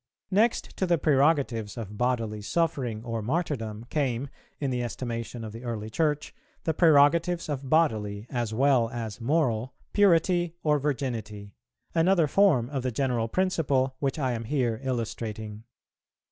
[0.31, 5.63] _Next to the prerogatives of bodily suffering or Martyrdom came, in the estimation of the
[5.63, 11.53] early Church, the prerogatives of bodily, as well as moral, purity or Virginity;
[11.93, 15.65] another form of the general principle which I am here illustrating.